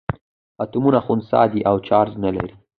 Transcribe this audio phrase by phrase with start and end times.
[0.63, 2.53] اتومونه خنثي دي او چارج نه لري.